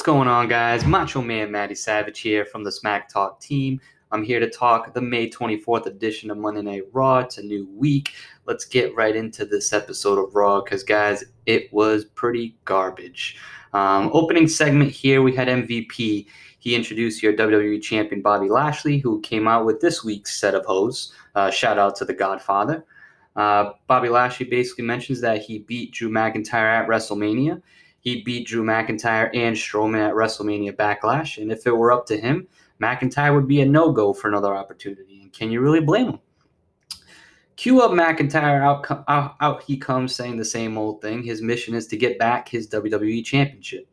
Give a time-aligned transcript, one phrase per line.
[0.00, 0.86] What's going on, guys?
[0.86, 3.78] Macho Man Matty Savage here from the Smack Talk team.
[4.10, 7.18] I'm here to talk the May 24th edition of Monday Night Raw.
[7.18, 8.14] It's a new week.
[8.46, 13.36] Let's get right into this episode of Raw because, guys, it was pretty garbage.
[13.74, 16.24] Um, opening segment here, we had MVP.
[16.60, 20.64] He introduced your WWE champion Bobby Lashley, who came out with this week's set of
[20.64, 21.12] hoes.
[21.34, 22.86] Uh, shout out to the Godfather.
[23.36, 27.60] Uh, Bobby Lashley basically mentions that he beat Drew McIntyre at WrestleMania.
[28.00, 32.16] He beat Drew McIntyre and Strowman at WrestleMania Backlash, and if it were up to
[32.16, 32.48] him,
[32.80, 35.20] McIntyre would be a no go for another opportunity.
[35.22, 36.18] And can you really blame him?
[37.56, 41.22] Cue up McIntyre, out, out, out he comes saying the same old thing.
[41.22, 43.86] His mission is to get back his WWE Championship.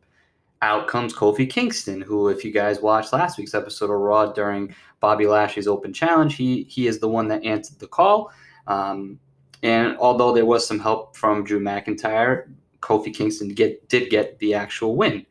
[0.62, 4.74] Out comes Kofi Kingston, who, if you guys watched last week's episode of Raw during
[5.00, 8.32] Bobby Lashley's open challenge, he, he is the one that answered the call.
[8.66, 9.20] Um,
[9.62, 12.48] and although there was some help from Drew McIntyre,
[12.88, 15.26] Kofi Kingston get, did get the actual win.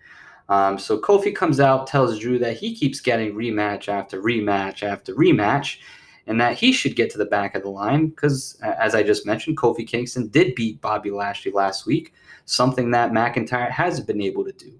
[0.49, 5.15] Um, so Kofi comes out, tells Drew that he keeps getting rematch after rematch after
[5.15, 5.79] rematch,
[6.27, 9.25] and that he should get to the back of the line because, as I just
[9.25, 12.13] mentioned, Kofi Kingston did beat Bobby Lashley last week,
[12.45, 14.79] something that McIntyre hasn't been able to do.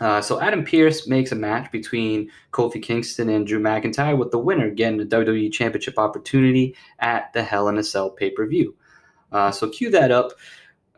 [0.00, 4.38] Uh, so Adam Pearce makes a match between Kofi Kingston and Drew McIntyre, with the
[4.38, 8.74] winner getting the WWE Championship opportunity at the Hell in a Cell pay per view.
[9.30, 10.32] Uh, so cue that up.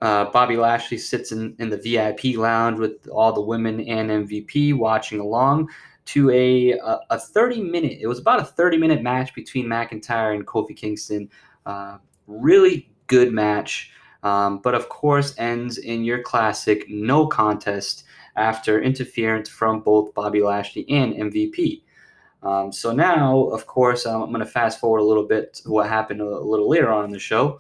[0.05, 4.77] Uh, Bobby Lashley sits in, in the VIP lounge with all the women and MVP
[4.77, 5.71] watching along
[6.05, 10.35] to a, a, a 30 minute, it was about a 30 minute match between McIntyre
[10.35, 11.31] and Kofi Kingston.
[11.65, 13.93] Uh, really good match,
[14.25, 18.05] um, but of course ends in your classic no contest
[18.37, 21.81] after interference from both Bobby Lashley and MVP.
[22.45, 25.89] Um, so now, of course, I'm going to fast forward a little bit to what
[25.89, 27.59] happened a, little later on in the show.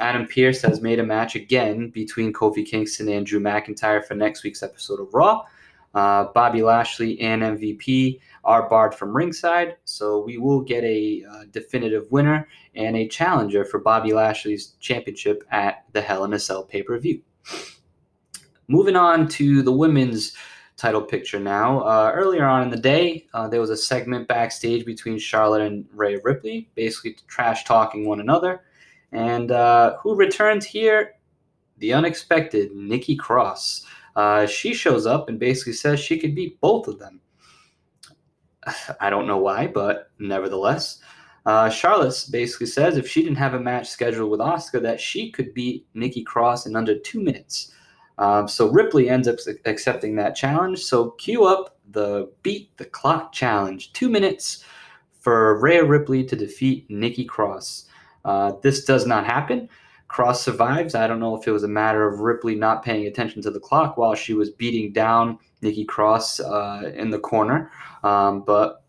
[0.00, 4.42] Adam Pearce has made a match again between Kofi Kingston and Drew McIntyre for next
[4.42, 5.44] week's episode of Raw.
[5.94, 11.44] Uh, Bobby Lashley and MVP are barred from ringside, so we will get a uh,
[11.52, 16.64] definitive winner and a challenger for Bobby Lashley's championship at the Hell in a Cell
[16.64, 17.22] pay per view.
[18.66, 20.34] Moving on to the women's
[20.76, 21.80] title picture now.
[21.80, 25.86] Uh, earlier on in the day, uh, there was a segment backstage between Charlotte and
[25.92, 28.62] Rhea Ripley, basically trash talking one another.
[29.12, 31.12] And uh, who returns here?
[31.78, 33.86] The unexpected Nikki Cross.
[34.16, 37.20] Uh, she shows up and basically says she could beat both of them.
[39.00, 41.00] I don't know why, but nevertheless.
[41.46, 45.30] Uh, Charlotte basically says if she didn't have a match scheduled with Asuka, that she
[45.30, 47.72] could beat Nikki Cross in under two minutes.
[48.18, 50.84] Um, so Ripley ends up accepting that challenge.
[50.84, 53.92] So cue up the beat the clock challenge.
[53.92, 54.64] Two minutes
[55.20, 57.88] for Rhea Ripley to defeat Nikki Cross.
[58.24, 59.68] Uh, this does not happen.
[60.08, 60.94] Cross survives.
[60.94, 63.58] I don't know if it was a matter of Ripley not paying attention to the
[63.58, 67.70] clock while she was beating down Nikki Cross uh, in the corner.
[68.02, 68.84] Um, but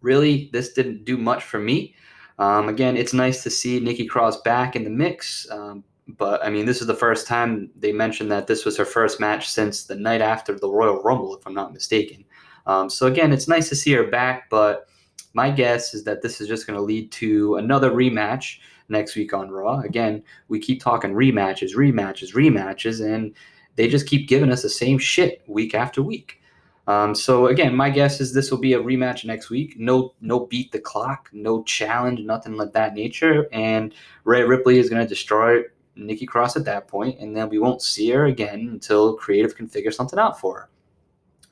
[0.00, 1.94] really, this didn't do much for me.
[2.38, 5.46] Um, again, it's nice to see Nikki Cross back in the mix.
[5.50, 5.84] Um,
[6.18, 9.20] but I mean, this is the first time they mentioned that this was her first
[9.20, 12.24] match since the night after the Royal Rumble, if I'm not mistaken.
[12.66, 14.86] Um, so again, it's nice to see her back, but
[15.32, 19.32] my guess is that this is just going to lead to another rematch next week
[19.32, 19.80] on Raw.
[19.80, 23.34] Again, we keep talking rematches, rematches, rematches, and
[23.76, 26.40] they just keep giving us the same shit week after week.
[26.86, 29.78] Um, so again, my guess is this will be a rematch next week.
[29.78, 33.46] No, no beat the clock, no challenge, nothing like that nature.
[33.52, 33.94] And
[34.24, 35.62] Rhea Ripley is going to destroy
[36.06, 39.68] Nikki Cross at that point, and then we won't see her again until creative can
[39.68, 40.70] figure something out for her.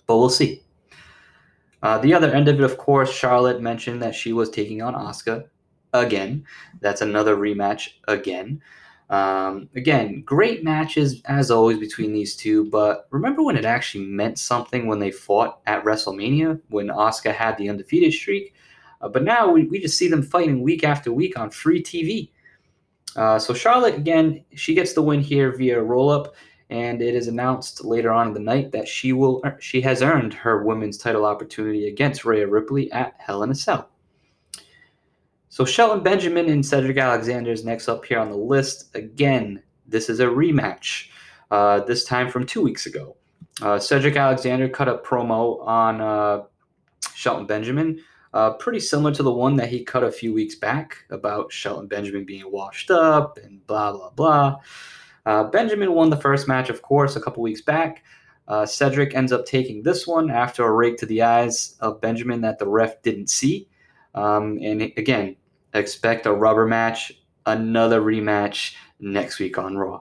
[0.07, 0.63] But we'll see.
[1.83, 4.95] Uh, the other end of it, of course, Charlotte mentioned that she was taking on
[4.95, 5.47] Asuka
[5.93, 6.45] again.
[6.81, 8.61] That's another rematch again.
[9.11, 14.39] Um, again, great matches as always between these two, but remember when it actually meant
[14.39, 18.55] something when they fought at WrestleMania when Asuka had the undefeated streak?
[19.01, 22.31] Uh, but now we, we just see them fighting week after week on free TV.
[23.19, 26.35] Uh, so Charlotte, again, she gets the win here via roll up
[26.71, 30.35] and it is announced later on in the night that she will she has earned
[30.35, 33.89] her women's title opportunity against Rhea Ripley at Hell in a Cell.
[35.49, 38.95] So Shelton Benjamin and Cedric Alexander is next up here on the list.
[38.95, 41.09] Again, this is a rematch.
[41.51, 43.17] Uh, this time from two weeks ago.
[43.63, 46.43] Uh, Cedric Alexander cut a promo on uh,
[47.15, 47.99] Shelton Benjamin,
[48.35, 51.87] uh, pretty similar to the one that he cut a few weeks back about Shelton
[51.87, 54.57] Benjamin being washed up and blah blah blah.
[55.27, 58.03] Uh, Benjamin won the first match, of course, a couple weeks back.
[58.49, 62.41] Uh, Cedric ends up taking this one after a rake to the eyes of Benjamin
[62.41, 63.69] that the ref didn't see.
[64.15, 65.37] Um, and again,
[65.75, 67.13] expect a rubber match,
[67.45, 70.01] another rematch next week on Raw.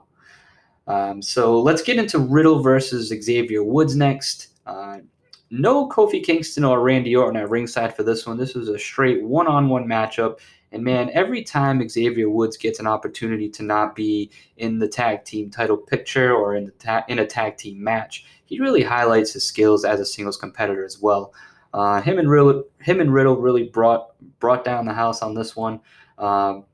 [0.86, 4.48] Um, so let's get into Riddle versus Xavier Woods next.
[4.66, 5.00] Uh,
[5.50, 8.36] no Kofi Kingston or Randy Orton at ringside for this one.
[8.36, 10.38] This was a straight one on one matchup.
[10.70, 15.24] And man, every time Xavier Woods gets an opportunity to not be in the tag
[15.24, 19.32] team title picture or in the ta- in a tag team match, he really highlights
[19.32, 21.32] his skills as a singles competitor as well.
[21.72, 24.08] Uh, him and Riddle, him and Riddle really brought
[24.40, 25.80] brought down the house on this one.
[26.18, 26.64] Um,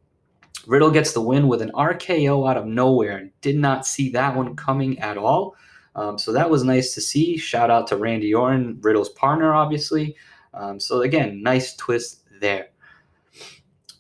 [0.66, 4.34] Riddle gets the win with an RKO out of nowhere and did not see that
[4.34, 5.54] one coming at all.
[5.96, 7.36] Um, so that was nice to see.
[7.36, 10.16] Shout out to Randy Orton, Riddle's partner, obviously.
[10.52, 12.68] Um, so again, nice twist there.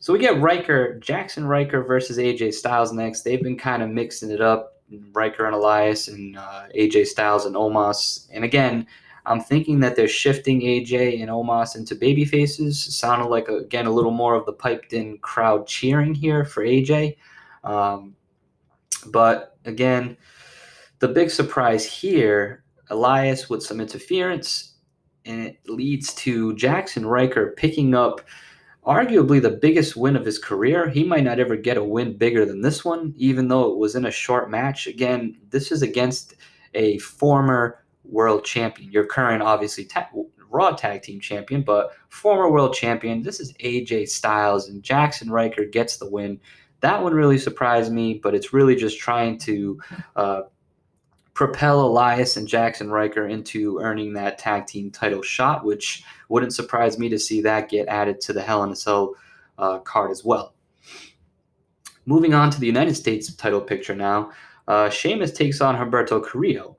[0.00, 3.22] So we get Ryker, Jaxson Ryker versus AJ Styles next.
[3.22, 4.82] They've been kind of mixing it up,
[5.12, 8.28] Ryker and Elias, and uh, AJ Styles and Omos.
[8.30, 8.86] And again,
[9.24, 12.78] I'm thinking that they're shifting AJ and Omos into baby faces.
[12.94, 17.16] Sounded like again a little more of the piped in crowd cheering here for AJ.
[17.62, 18.14] Um,
[19.06, 20.18] but again,
[21.04, 24.76] the big surprise here, Elias with some interference,
[25.26, 28.22] and it leads to Jaxson Ryker picking up
[28.86, 30.88] arguably the biggest win of his career.
[30.88, 33.96] He might not ever get a win bigger than this one, even though it was
[33.96, 34.86] in a short match.
[34.86, 36.36] Again, this is against
[36.72, 40.08] a former world champion, your current, obviously, ta-
[40.48, 43.20] Raw Tag Team Champion, but former world champion.
[43.20, 46.40] This is AJ Styles, and Jaxson Ryker gets the win.
[46.80, 49.78] That one really surprised me, but it's really just trying to
[50.16, 50.42] uh,
[51.34, 56.98] propel Elias and Jaxson Ryker into earning that tag team title shot, which wouldn't surprise
[56.98, 59.14] me to see that get added to the Hell in a Cell
[59.58, 60.54] uh, card as well.
[62.06, 64.30] Moving on to the United States title picture now,
[64.68, 66.76] uh, Sheamus takes on Humberto Carrillo.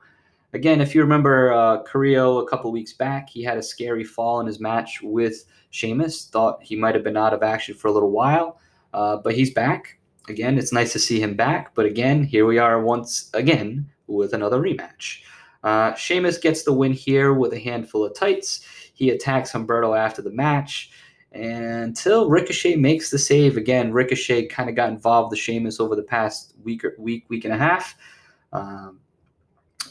[0.54, 4.40] Again, if you remember uh, Carrillo a couple weeks back, he had a scary fall
[4.40, 6.28] in his match with Sheamus.
[6.28, 8.60] Thought he might have been out of action for a little while,
[8.94, 9.98] uh, but he's back.
[10.30, 11.76] Again, it's nice to see him back.
[11.76, 15.22] But again, here we are once again with another rematch.
[15.64, 18.66] Uh, Sheamus gets the win here with a handful of tights.
[18.94, 20.92] He attacks Humberto after the match
[21.34, 23.58] until Ricochet makes the save.
[23.58, 27.46] Again, Ricochet kind of got involved with Sheamus over the past week, or, week, week
[27.46, 27.96] and a half.
[28.54, 29.00] Um,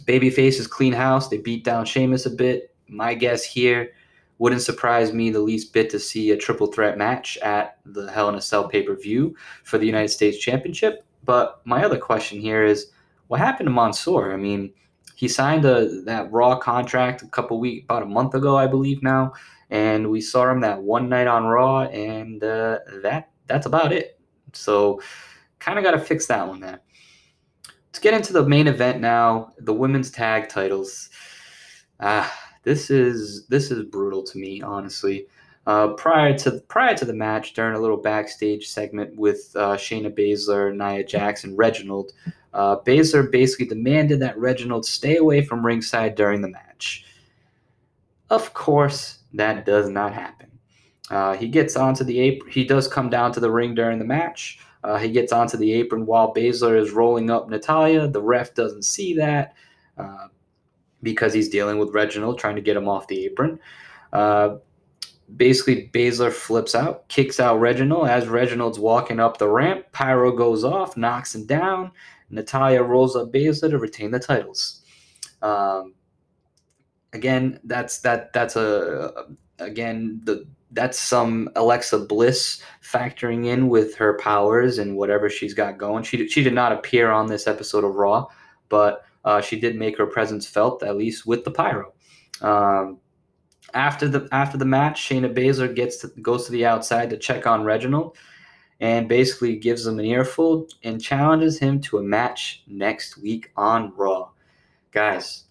[0.05, 1.28] Babyface is clean house.
[1.28, 2.75] They beat down Sheamus a bit.
[2.88, 3.93] My guess here
[4.38, 8.28] wouldn't surprise me the least bit to see a triple threat match at the Hell
[8.28, 11.05] in a Cell pay per view for the United States Championship.
[11.25, 12.90] But my other question here is
[13.34, 14.32] what happened to Mansoor?
[14.32, 14.72] I mean,
[15.16, 19.02] he signed a that Raw contract a couple weeks, about a month ago, I believe
[19.02, 19.32] now,
[19.70, 24.20] and we saw him that one night on Raw, and uh, that that's about it.
[24.52, 25.00] So,
[25.58, 26.81] kind of got to fix that one there.
[27.88, 31.10] Let's get into the main event now, the women's tag titles.
[31.98, 32.32] Ah,
[32.62, 35.26] this is this is brutal to me, honestly.
[35.66, 40.14] Uh, prior to prior to the match, during a little backstage segment with uh, Shayna
[40.14, 42.12] Baszler, Nia and Reginald,
[42.52, 47.06] uh, Baszler basically demanded that Reginald stay away from ringside during the match.
[48.31, 50.50] Of course, that does not happen.
[51.11, 52.50] Uh, he gets onto the apron.
[52.50, 54.58] He does come down to the ring during the match.
[54.82, 58.06] Uh, he gets onto the apron while Baszler is rolling up Natalya.
[58.06, 59.55] The ref doesn't see that
[59.96, 60.28] uh,
[61.02, 63.58] because he's dealing with Reginald, trying to get him off the apron.
[65.36, 68.08] Basically, Baszler flips out, kicks out Reginald.
[68.08, 71.91] As Reginald's walking up the ramp, Pyro goes off, knocks him down.
[72.31, 74.82] Natalya rolls up Baszler to retain the titles.
[75.43, 75.94] Um,
[77.12, 79.26] again, that's that that's a
[79.58, 85.79] again the that's some Alexa Bliss factoring in with her powers and whatever she's got
[85.79, 86.03] going.
[86.03, 88.26] She she did not appear on this episode of Raw,
[88.69, 91.93] but uh, she did make her presence felt at least with the pyro.
[92.43, 92.98] Um,
[93.72, 97.46] after the after the match, Shayna Baszler gets to, goes to the outside to check
[97.46, 98.16] on Reginald,
[98.80, 103.92] and basically gives him an earful and challenges him to a match next week on
[103.96, 104.30] Raw.
[104.92, 105.44] Guys,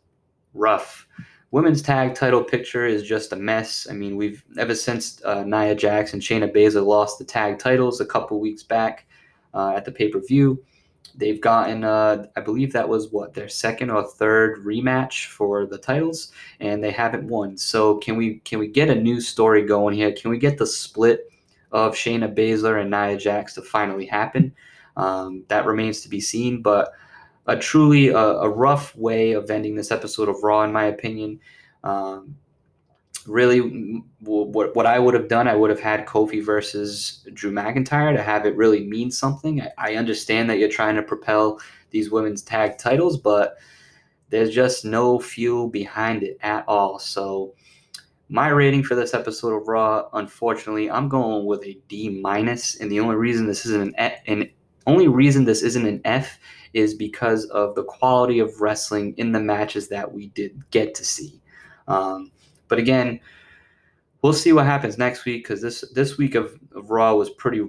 [0.53, 1.07] rough
[1.53, 3.85] women's tag title picture is just a mess.
[3.87, 8.01] I mean, we've ever since uh, Nia Jax and Shayna Baszler lost the tag titles
[8.01, 9.05] a couple weeks back
[9.53, 10.63] uh, at the pay per view.
[11.15, 15.77] They've gotten, uh, I believe that was what their second or third rematch for the
[15.77, 17.57] titles, and they haven't won.
[17.57, 20.11] So can we can we get a new story going here?
[20.11, 21.29] Can we get the split
[21.71, 24.53] of Shayna Baszler and Nia Jax to finally happen?
[24.97, 26.93] Um, that remains to be seen, but
[27.47, 31.39] a truly a, a, rough way of ending this episode of Raw, in my opinion.
[31.83, 32.37] Um,
[33.27, 38.15] really, what what I would have done, I would have had Kofi versus Drew McIntyre
[38.15, 39.61] to have it really mean something.
[39.61, 41.59] I, I understand that you're trying to propel
[41.91, 43.57] these women's tag titles, but
[44.29, 46.99] there's just no fuel behind it at all.
[46.99, 47.53] So
[48.29, 52.91] my rating for this episode of Raw, unfortunately, I'm going with a D minus, and
[52.91, 54.49] the only reason this isn't an, an
[54.87, 56.39] only reason this isn't an F
[56.73, 61.05] is because of the quality of wrestling in the matches that we did get to
[61.05, 61.39] see.
[61.87, 62.31] Um,
[62.73, 63.19] but again,
[64.23, 67.61] we'll see what happens next week because this this week of, of Raw was pretty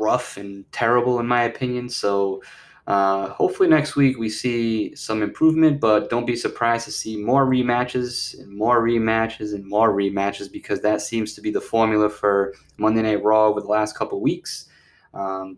[0.00, 1.88] rough and terrible in my opinion.
[1.88, 2.42] So
[2.88, 7.46] uh, hopefully next week we see some improvement, but don't be surprised to see more
[7.46, 12.54] rematches and more rematches and more rematches because that seems to be the formula for
[12.78, 14.68] Monday Night Raw over the last couple weeks.
[15.14, 15.56] Um,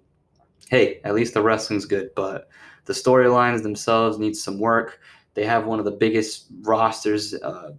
[0.69, 2.51] hey, at least the wrestling's good, but
[2.85, 5.01] the storylines themselves need some work.
[5.33, 7.71] They have one of the biggest rosters uh,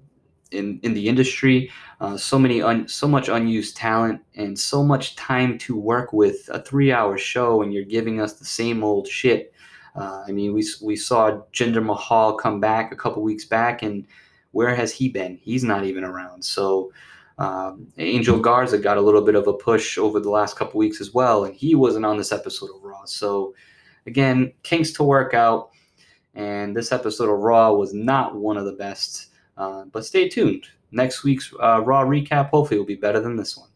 [0.51, 1.72] in in the industry.
[2.00, 6.50] Uh, so many un, so much unused talent and so much time to work with
[6.51, 9.53] a three hour show, and you're giving us the same old shit.
[9.96, 14.05] Uh, I mean, we we saw Jinder Mahal come back a couple weeks back, and
[14.51, 15.38] where has he been?
[15.41, 16.43] He's not even around.
[16.43, 16.91] So.
[17.38, 21.01] Um, Angel Garza got a little bit of a push over the last couple weeks
[21.01, 23.03] as well, and he wasn't on this episode of Raw.
[23.05, 23.55] So,
[24.05, 25.72] again, kinks to work out.
[26.36, 29.30] And this episode of Raw was not one of the best
[29.62, 30.65] uh, but stay tuned.
[30.91, 33.71] Next week's uh, Raw recap hopefully will be better than this one.